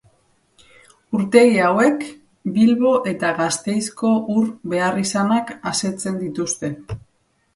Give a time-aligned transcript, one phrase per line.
[1.17, 2.05] Urtegi hauek
[2.55, 6.73] Bilbo eta Gasteizko ur beharrizanak asetzen dituzte.